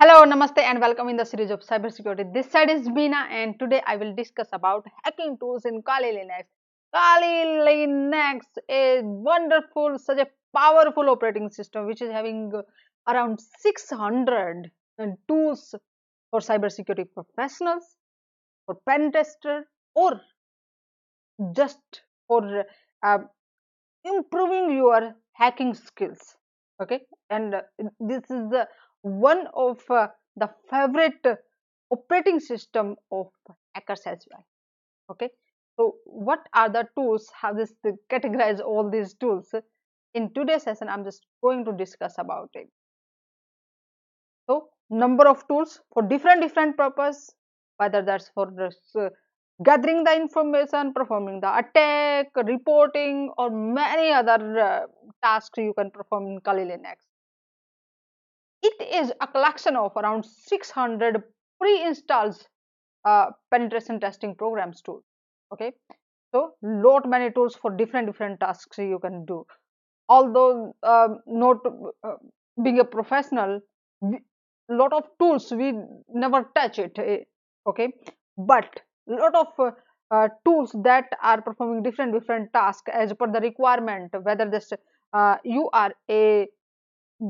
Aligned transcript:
Hello, 0.00 0.24
namaste 0.24 0.58
and 0.58 0.80
welcome 0.80 1.08
in 1.08 1.16
the 1.16 1.24
series 1.24 1.50
of 1.50 1.60
cybersecurity. 1.60 2.34
This 2.34 2.50
side 2.50 2.68
is 2.68 2.88
Beena 2.88 3.28
and 3.30 3.58
today 3.60 3.80
I 3.86 3.96
will 3.96 4.12
discuss 4.14 4.48
about 4.52 4.84
hacking 5.04 5.38
tools 5.38 5.64
in 5.64 5.82
Kali 5.82 6.10
Linux. 6.12 6.46
Kali 6.92 7.46
Linux 7.66 8.40
is 8.68 9.02
wonderful, 9.04 9.98
such 9.98 10.18
a 10.18 10.26
powerful 10.54 11.08
operating 11.08 11.48
system 11.48 11.86
which 11.86 12.02
is 12.02 12.10
having 12.10 12.52
around 13.08 13.40
600 13.60 14.70
tools 15.28 15.74
for 16.30 16.40
cybersecurity 16.40 17.06
professionals, 17.14 17.96
for 18.66 18.76
pen 18.88 19.12
tester 19.12 19.62
or 19.94 20.20
just 21.52 22.02
for 22.26 22.64
uh, 23.04 23.18
improving 24.04 24.76
your 24.76 25.14
hacking 25.34 25.72
skills 25.72 26.36
okay 26.82 27.00
and 27.30 27.54
uh, 27.54 27.62
this 28.00 28.22
is 28.30 28.42
the 28.54 28.66
one 29.04 29.46
of 29.54 29.80
uh, 29.90 30.08
the 30.36 30.50
favorite 30.70 31.24
operating 31.90 32.40
system 32.40 32.96
of 33.12 33.28
hackers 33.74 34.02
as 34.06 34.26
well 34.30 34.44
okay? 35.10 35.30
So 35.76 35.96
what 36.04 36.40
are 36.54 36.68
the 36.68 36.88
tools 36.96 37.30
how 37.34 37.52
this 37.52 37.72
categorize 38.10 38.60
all 38.60 38.90
these 38.90 39.14
tools? 39.14 39.54
In 40.14 40.32
today's 40.34 40.62
session 40.64 40.88
i'm 40.88 41.04
just 41.04 41.26
going 41.42 41.64
to 41.64 41.72
discuss 41.72 42.14
about 42.18 42.50
it. 42.54 42.68
So 44.48 44.68
number 44.90 45.26
of 45.28 45.46
tools 45.48 45.80
for 45.92 46.02
different 46.02 46.42
different 46.42 46.76
purpose 46.76 47.32
whether 47.78 48.02
that's 48.02 48.28
for 48.34 48.52
this, 48.56 48.76
uh, 48.96 49.08
gathering 49.64 50.04
the 50.04 50.14
information, 50.14 50.92
performing 50.94 51.40
the 51.40 51.58
attack, 51.58 52.28
reporting, 52.36 53.32
or 53.38 53.50
many 53.50 54.12
other 54.12 54.58
uh, 54.60 54.80
tasks 55.24 55.58
you 55.58 55.74
can 55.76 55.90
perform 55.90 56.26
in 56.28 56.40
Kali 56.40 56.64
Linux. 56.64 56.96
It 58.64 58.82
is 59.00 59.12
a 59.20 59.26
collection 59.28 59.76
of 59.76 59.92
around 59.96 60.24
600 60.24 61.22
pre-installed 61.60 62.48
uh, 63.04 63.26
penetration 63.50 64.00
testing 64.00 64.34
programs 64.34 64.82
too. 64.82 65.04
Okay, 65.52 65.72
so 66.34 66.54
lot 66.62 67.08
many 67.08 67.30
tools 67.30 67.54
for 67.54 67.70
different 67.70 68.06
different 68.06 68.40
tasks 68.40 68.78
you 68.78 68.98
can 68.98 69.24
do. 69.26 69.46
Although 70.08 70.74
um, 70.82 71.20
not 71.26 71.58
uh, 72.02 72.16
being 72.62 72.80
a 72.80 72.84
professional, 72.84 73.60
lot 74.68 74.92
of 74.92 75.04
tools 75.18 75.52
we 75.52 75.74
never 76.08 76.50
touch 76.56 76.78
it. 76.78 76.98
Eh, 76.98 77.18
okay, 77.66 77.92
but 78.36 78.80
lot 79.06 79.34
of 79.34 79.48
uh, 79.58 79.70
uh, 80.10 80.28
tools 80.44 80.74
that 80.84 81.06
are 81.22 81.40
performing 81.42 81.82
different 81.82 82.12
different 82.12 82.52
tasks 82.52 82.90
as 82.92 83.12
per 83.14 83.30
the 83.30 83.40
requirement 83.40 84.10
whether 84.22 84.50
this 84.50 84.72
uh, 85.12 85.36
you 85.44 85.68
are 85.72 85.92
a 86.10 86.46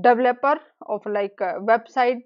developer 0.02 0.58
of 0.86 1.04
like 1.06 1.36
website 1.40 2.22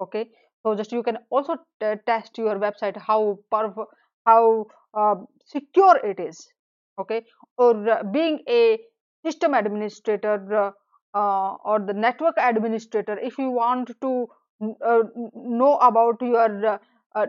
okay? 0.00 0.30
So 0.62 0.74
just 0.74 0.92
you 0.92 1.02
can 1.02 1.18
also 1.30 1.56
test 1.80 2.36
your 2.38 2.58
website 2.58 2.96
how 2.96 3.38
how 4.26 4.66
uh, 4.94 5.14
secure 5.44 5.96
it 6.04 6.20
is 6.20 6.48
okay? 7.00 7.24
Or 7.56 7.88
uh, 7.88 8.02
being 8.02 8.40
a 8.48 8.78
system 9.24 9.54
administrator 9.54 10.72
uh, 11.14 11.54
or 11.64 11.80
the 11.80 11.94
network 11.94 12.34
administrator 12.38 13.18
if 13.18 13.38
you 13.38 13.50
want 13.50 13.90
to 14.00 14.26
know 14.60 15.78
about 15.80 16.20
your 16.20 16.80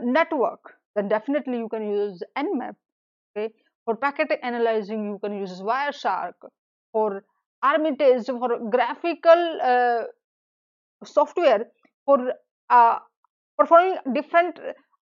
network 0.04 0.60
then 0.96 1.08
definitely 1.08 1.60
you 1.60 1.70
can 1.70 1.90
use 1.90 2.22
nmap 2.38 2.76
okay? 3.38 3.54
For 3.86 3.96
packet 3.96 4.32
analyzing 4.44 5.06
you 5.06 5.20
can 5.24 5.38
use 5.38 5.62
wireshark. 5.62 6.34
For 6.92 7.24
Armitage 7.62 8.26
for 8.26 8.58
graphical 8.70 9.60
uh, 9.62 10.04
software 11.04 11.66
for 12.06 12.34
uh, 12.70 13.00
performing 13.58 13.98
different 14.14 14.60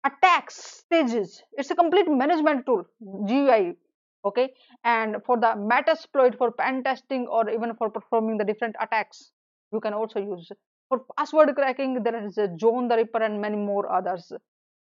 attacks 0.05 0.83
stages. 0.85 1.41
It's 1.53 1.71
a 1.71 1.75
complete 1.75 2.07
management 2.09 2.65
tool 2.65 2.85
GUI 3.27 3.77
okay? 4.25 4.53
And 4.83 5.17
for 5.25 5.37
the 5.37 5.53
metasploit 5.57 6.37
for 6.37 6.51
pen 6.51 6.83
testing 6.83 7.27
or 7.27 7.49
even 7.49 7.75
for 7.75 7.89
performing 7.89 8.37
the 8.37 8.45
different 8.45 8.75
attacks 8.79 9.31
you 9.71 9.79
can 9.79 9.93
also 9.93 10.19
use. 10.19 10.51
For 10.89 11.01
password 11.17 11.55
cracking 11.55 12.03
there 12.03 12.25
is 12.25 12.37
a 12.37 12.47
John 12.49 12.87
the 12.87 12.97
Ripper 12.97 13.21
and 13.21 13.41
many 13.41 13.57
more 13.57 13.91
others. 13.91 14.31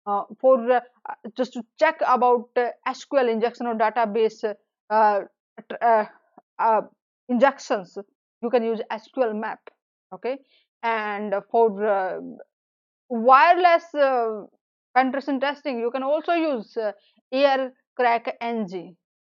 Uh, 0.05 0.23
for 0.39 0.71
uh, 0.71 0.79
just 1.35 1.51
to 1.51 1.63
check 1.77 1.99
about 2.07 2.47
uh, 2.55 2.69
SQL 2.87 3.29
injection 3.29 3.67
or 3.67 3.75
database 3.75 4.41
injections. 7.29 7.97
You 8.41 8.49
can 8.49 8.63
use 8.63 8.81
sqlmap 8.91 9.57
okay? 10.13 10.37
And 10.83 11.33
for 11.51 11.85
uh, 11.85 12.19
wireless 13.09 13.83
uh, 13.95 14.43
penetration 14.95 15.39
testing 15.39 15.79
you 15.79 15.91
can 15.91 16.03
also 16.03 16.33
use 16.33 16.75
uh, 16.77 16.91
air 17.31 17.71
crack 17.95 18.35
ng 18.41 18.95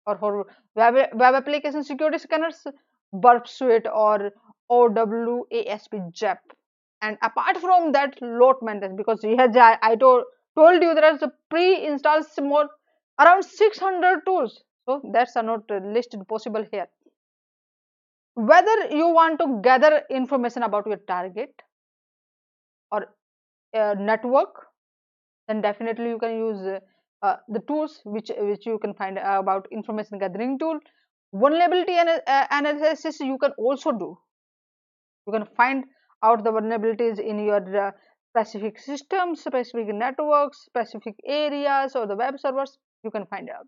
or 0.06 0.18
for 0.18 0.46
web, 0.76 0.96
web 1.14 1.36
application 1.36 1.84
security 1.84 2.18
scanners 2.18 2.64
burp 3.14 3.48
suite 3.48 3.88
or 3.94 4.32
OWASP 4.72 6.16
ZAP 6.16 6.40
and 7.02 7.18
apart 7.22 7.58
from 7.58 7.92
that 7.92 8.16
load 8.22 8.56
maintenance 8.62 8.96
because 8.98 9.22
here 9.22 9.50
I, 9.56 9.78
I 9.82 9.96
told 9.96 10.24
told 10.56 10.82
you 10.82 10.94
there 10.96 11.14
is 11.14 11.22
a 11.22 11.32
pre-installed 11.50 12.26
more 12.42 12.68
around 13.20 13.44
600 13.44 14.26
tools. 14.26 14.64
So 14.86 15.02
that's 15.14 15.36
not 15.36 15.70
listed 15.70 16.28
possible 16.28 16.66
here 16.72 16.88
whether 18.38 18.76
you 18.92 19.08
want 19.10 19.40
to 19.40 19.60
gather 19.64 20.02
information 20.10 20.64
about 20.64 20.86
your 20.88 21.00
target 21.08 21.50
or 22.92 23.08
uh, 23.76 23.96
network 24.00 24.68
then 25.48 25.62
definitely 25.62 26.10
you 26.10 26.20
can 26.20 26.38
use 26.38 26.80
uh, 27.24 27.36
the 27.50 27.60
tools 27.68 28.02
which 28.04 28.32
which 28.38 28.66
you 28.66 28.78
can 28.80 28.94
find 28.94 29.18
about 29.18 29.68
information 29.72 30.20
gathering 30.20 30.58
tool 30.60 30.80
vulnerability 31.34 31.98
uh, 31.98 32.46
analysis 32.52 33.20
you 33.20 33.38
can 33.38 33.52
also 33.58 33.92
do 33.92 34.18
you 35.26 35.34
can 35.34 35.46
find 35.58 35.84
out 36.24 36.44
the 36.44 36.52
vulnerabilities 36.52 37.20
in 37.20 37.40
your 37.40 37.88
uh, 37.88 37.92
specific 38.38 38.80
systems, 38.80 39.42
specific 39.42 39.88
networks, 39.94 40.66
specific 40.66 41.16
areas 41.26 41.96
or 41.96 42.06
the 42.08 42.16
web 42.16 42.40
servers, 42.40 42.78
you 43.04 43.12
can 43.12 43.26
find 43.26 43.50
out. 43.50 43.68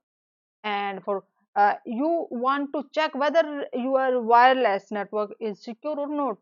And 0.64 1.04
for 1.04 1.24
uh, 1.56 1.74
you 1.86 2.28
want 2.32 2.72
to 2.74 2.84
check 2.94 3.14
whether 3.16 3.66
your 3.74 4.22
wireless 4.22 4.92
network 4.92 5.32
is 5.40 5.64
secure 5.64 6.00
or 6.00 6.08
not. 6.08 6.38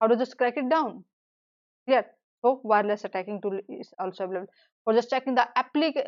How 0.00 0.06
to 0.06 0.16
just 0.16 0.36
crack 0.36 0.56
it 0.56 0.68
down? 0.68 1.04
Clear? 1.86 2.06
So 2.42 2.60
wireless 2.62 3.04
attacking 3.04 3.40
tool 3.40 3.60
is 3.68 3.92
also 3.98 4.24
available. 4.24 4.52
For 4.84 4.94
just 4.94 5.10
checking 5.10 5.34
the 5.34 5.46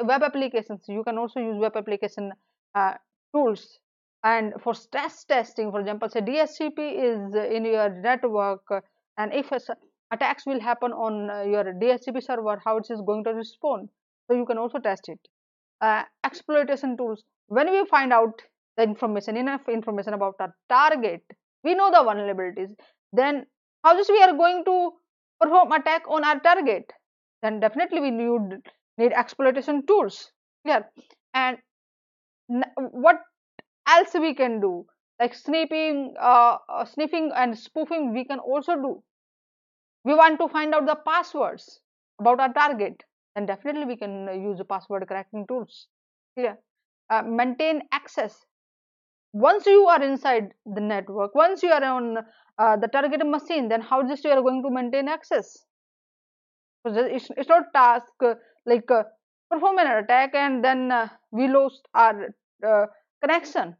web 0.02 0.22
applications, 0.22 0.84
you 0.88 1.02
can 1.02 1.18
also 1.18 1.40
use 1.40 1.56
web 1.58 1.76
application 1.76 2.32
uh, 2.74 2.94
tools. 3.34 3.78
And 4.22 4.54
for 4.62 4.74
stress 4.74 5.24
testing, 5.24 5.70
for 5.70 5.80
example, 5.80 6.08
say 6.08 6.20
DHCP 6.20 6.78
is 6.78 7.34
in 7.34 7.64
your 7.64 7.88
network, 7.88 8.62
and 9.16 9.32
if 9.32 9.50
attacks 10.12 10.46
will 10.46 10.60
happen 10.60 10.92
on 10.92 11.30
uh, 11.30 11.42
your 11.42 11.64
DHCP 11.64 12.22
server, 12.22 12.60
how 12.64 12.76
it 12.76 12.86
is 12.90 13.00
going 13.00 13.24
to 13.24 13.34
respond. 13.34 13.88
So 14.26 14.36
you 14.36 14.44
can 14.44 14.58
also 14.58 14.78
test 14.78 15.08
it. 15.08 15.18
Uh, 15.80 16.04
exploitation 16.24 16.96
tools. 16.96 17.24
When 17.50 17.70
we 17.70 17.84
find 17.86 18.12
out 18.14 18.42
the 18.78 18.84
information, 18.84 19.36
enough 19.36 19.68
information 19.68 20.14
about 20.14 20.36
our 20.40 20.54
target, 20.68 21.22
we 21.64 21.74
know 21.74 21.90
the 21.90 21.98
vulnerabilities. 21.98 22.74
Then 23.12 23.46
how 23.84 23.96
just 23.96 24.10
we 24.10 24.22
are 24.22 24.32
going 24.32 24.64
to 24.64 24.92
perform 25.40 25.72
attack 25.72 26.04
on 26.08 26.24
our 26.24 26.40
target? 26.40 26.92
Then 27.42 27.60
definitely 27.60 28.00
we 28.00 28.10
need 28.10 28.62
need 28.98 29.12
exploitation 29.12 29.86
tools. 29.86 30.32
Yeah, 30.64 30.84
and 31.34 31.58
what 32.76 33.20
else 33.88 34.14
we 34.14 34.34
can 34.34 34.60
do? 34.60 34.86
Like 35.20 35.34
sniffing, 35.34 36.14
uh, 36.20 36.58
uh, 36.68 36.84
sniffing 36.86 37.32
and 37.34 37.58
spoofing, 37.58 38.12
we 38.14 38.24
can 38.24 38.38
also 38.38 38.76
do 38.76 39.02
we 40.04 40.14
want 40.14 40.38
to 40.40 40.48
find 40.48 40.74
out 40.74 40.86
the 40.86 40.96
passwords 41.06 41.80
about 42.20 42.40
our 42.40 42.52
target 42.52 43.02
then 43.34 43.46
definitely 43.46 43.84
we 43.86 43.96
can 43.96 44.28
use 44.42 44.58
the 44.58 44.64
password 44.64 45.06
cracking 45.08 45.46
tools 45.46 45.88
clear 46.36 46.58
uh, 47.10 47.22
maintain 47.22 47.82
access. 47.92 48.46
Once 49.32 49.66
you 49.66 49.86
are 49.86 50.02
inside 50.02 50.52
the 50.66 50.80
network 50.80 51.34
once 51.34 51.62
you 51.62 51.70
are 51.70 51.84
on 51.84 52.18
uh, 52.58 52.76
the 52.76 52.88
target 52.88 53.24
machine 53.24 53.68
then 53.68 53.80
how 53.80 54.02
just 54.02 54.24
you 54.24 54.30
are 54.30 54.42
going 54.42 54.62
to 54.62 54.70
maintain 54.70 55.08
access? 55.08 55.58
So 56.82 56.92
it's, 56.94 57.28
not 57.48 57.72
task 57.74 58.12
uh, 58.24 58.34
like 58.66 58.90
uh, 58.90 59.04
perform 59.50 59.78
an 59.78 59.86
attack 59.86 60.34
and 60.34 60.64
then 60.64 60.90
uh, 60.90 61.08
we 61.30 61.46
lost 61.46 61.86
our 61.94 62.34
uh, 62.66 62.86
connection 63.20 63.76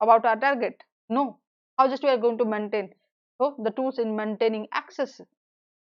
about 0.00 0.24
our 0.24 0.36
target. 0.36 0.82
No. 1.08 1.38
How 1.78 1.88
just 1.88 2.02
we 2.02 2.10
are 2.10 2.18
going 2.18 2.38
to 2.38 2.44
maintain? 2.44 2.90
So 3.40 3.56
the 3.62 3.70
tools 3.70 3.98
in 3.98 4.14
maintaining 4.14 4.68
access 4.72 5.20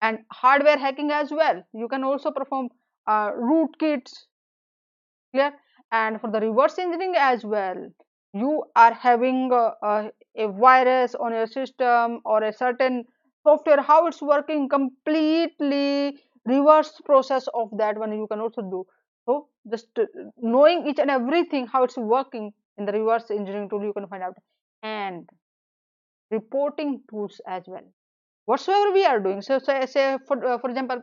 and 0.02 0.20
hardware 0.32 0.78
hacking 0.78 1.12
as 1.12 1.32
well. 1.32 1.64
You 1.74 1.88
can 1.88 2.04
also 2.04 2.32
perform 2.32 2.70
uh, 3.08 3.32
rootkits 3.32 4.26
clear 5.34 5.54
and 5.94 6.20
for 6.22 6.30
the 6.32 6.40
reverse 6.42 6.78
engineering 6.80 7.16
as 7.18 7.46
well 7.46 7.78
you 8.34 8.64
are 8.76 8.94
having 8.94 9.52
uh, 9.54 9.72
uh, 9.84 10.10
a 10.38 10.48
virus 10.48 11.16
on 11.16 11.32
your 11.34 11.48
system 11.48 12.20
or 12.26 12.44
a 12.44 12.54
certain 12.54 13.06
software 13.48 13.82
how 13.82 14.08
it's 14.08 14.22
working 14.22 14.68
completely 14.70 16.18
reverse 16.46 16.94
process 17.06 17.48
of 17.54 17.70
that 17.78 17.98
one 17.98 18.12
you 18.12 18.28
can 18.30 18.40
also 18.40 18.62
do. 18.62 18.86
So 19.26 19.48
just 19.72 19.88
knowing 20.38 20.88
each 20.88 21.00
and 21.00 21.12
everything 21.12 21.68
how 21.68 21.84
it's 21.84 21.98
working 21.98 22.52
in 22.78 22.86
the 22.86 22.92
reverse 22.92 23.30
engineering 23.32 23.70
tool 23.70 23.84
you 23.84 23.94
can 23.94 24.08
find 24.08 24.24
out. 24.24 24.36
And 24.82 25.30
reporting 26.32 27.02
tools 27.10 27.40
as 27.48 27.64
well. 27.68 27.86
Whatsoever 28.46 28.92
we 28.94 29.06
are 29.06 29.20
doing 29.20 29.42
so 29.42 29.60
say, 29.60 29.86
say 29.86 30.18
for, 30.28 30.44
uh, 30.46 30.58
for 30.60 30.70
example 30.70 31.02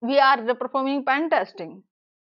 we 0.00 0.18
are 0.18 0.54
performing 0.54 1.04
pen 1.04 1.30
testing. 1.30 1.82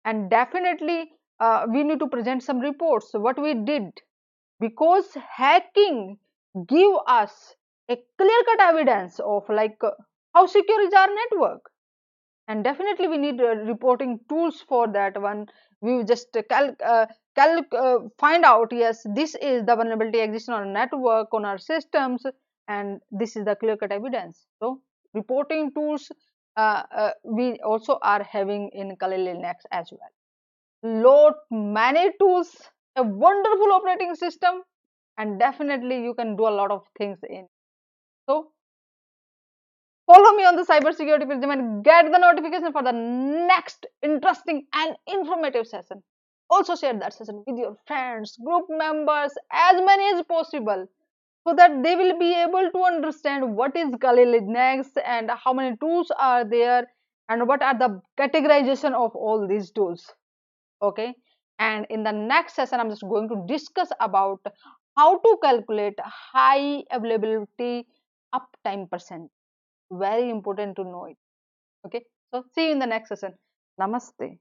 And 0.06 0.30
definitely 0.30 1.12
uh, 1.40 1.66
we 1.72 1.84
need 1.84 2.00
to 2.00 2.08
present 2.08 2.44
some 2.44 2.60
reports. 2.60 3.10
What 3.14 3.42
we 3.42 3.54
did 3.54 3.92
because 4.60 5.06
hacking 5.30 6.18
give 6.68 6.92
us 7.08 7.56
a 7.90 7.98
clear 8.18 8.44
cut 8.46 8.62
evidence 8.62 9.20
of 9.20 9.44
like 9.50 9.78
uh, 9.84 9.92
how 10.34 10.46
secure 10.46 10.82
is 10.82 10.94
our 10.94 11.08
network. 11.08 11.62
And 12.48 12.64
definitely 12.64 13.08
we 13.08 13.18
need 13.18 13.42
uh, 13.42 13.56
reporting 13.56 14.20
tools 14.30 14.64
for 14.68 14.88
that 14.88 15.22
one. 15.22 15.48
We 15.82 16.04
just 16.04 16.36
cal, 16.50 16.76
uh, 16.84 17.06
cal 17.36 17.62
uh, 17.72 17.98
find 18.18 18.44
out 18.46 18.72
yes 18.72 19.06
this 19.14 19.36
is 19.36 19.66
the 19.66 19.76
vulnerability 19.76 20.20
exists 20.20 20.50
on 20.50 20.56
our 20.56 20.66
network 20.66 21.34
on 21.34 21.46
our 21.46 21.58
systems 21.58 22.26
and 22.68 23.00
this 23.12 23.36
is 23.36 23.46
the 23.46 23.56
clear 23.56 23.78
cut 23.78 23.92
evidence. 23.92 24.48
So 24.60 24.82
reporting 25.14 25.72
tools 25.74 26.12
uh, 26.56 26.84
uh, 26.96 27.12
we 27.24 27.60
also 27.64 28.00
are 28.02 28.24
having 28.24 28.72
in 28.74 28.96
Kali 28.96 29.18
Linux 29.18 29.58
as 29.72 29.90
well 29.92 30.17
lot 31.04 31.36
many 31.52 32.12
tools 32.20 32.56
a 32.98 33.04
wonderful 33.04 33.72
operating 33.72 34.16
system 34.16 34.62
and 35.18 35.40
definitely 35.40 36.04
you 36.04 36.14
can 36.14 36.36
do 36.36 36.48
a 36.48 36.56
lot 36.60 36.72
of 36.72 36.84
things 36.98 37.20
in. 37.30 37.48
So 38.28 38.52
follow 40.06 40.36
me 40.36 40.46
on 40.46 40.56
the 40.56 40.64
cybersecurity 40.64 41.26
prism 41.28 41.52
and 41.52 41.84
get 41.84 42.12
the 42.12 42.18
notification 42.18 42.72
for 42.72 42.84
the 42.84 42.92
next 42.92 43.86
interesting 44.02 44.66
and 44.74 44.96
informative 45.08 45.68
session. 45.68 46.04
Also 46.50 46.76
share 46.76 46.98
that 46.98 47.14
session 47.14 47.44
with 47.46 47.58
your 47.58 47.78
friends 47.86 48.38
group 48.44 48.66
members 48.70 49.32
as 49.52 49.82
many 49.86 50.14
as 50.16 50.24
possible 50.24 50.88
so 51.48 51.54
that 51.56 51.84
they 51.84 51.96
will 51.96 52.18
be 52.18 52.34
able 52.34 52.70
to 52.72 52.84
understand 52.84 53.56
what 53.56 53.76
is 53.76 53.90
Kali 54.02 54.26
Linux 54.26 54.88
and 55.06 55.30
how 55.32 55.54
many 55.54 55.78
tools 55.78 56.12
are 56.18 56.44
there 56.44 56.88
and 57.30 57.48
what 57.48 57.62
are 57.62 57.78
the 57.78 58.02
categorization 58.20 58.94
of 58.94 59.16
all 59.16 59.48
these 59.48 59.72
tools 59.72 60.14
okay? 60.82 61.14
And 61.60 61.88
in 61.90 62.04
the 62.04 62.12
next 62.12 62.56
session 62.56 62.80
i'm 62.80 62.90
just 62.90 63.02
going 63.02 63.30
to 63.30 63.44
discuss 63.48 63.90
about 64.00 64.40
how 64.96 65.18
to 65.20 65.38
calculate 65.44 65.96
high 66.04 66.84
availability 66.92 67.88
uptime 68.34 68.90
percent. 68.90 69.30
Very 69.92 70.30
important 70.30 70.76
to 70.78 70.84
know 70.84 71.06
it 71.06 71.18
okay? 71.86 72.04
So 72.32 72.44
see 72.54 72.68
you 72.68 72.72
in 72.74 72.80
the 72.80 72.86
next 72.86 73.10
session. 73.10 73.34
Namaste 73.80 74.40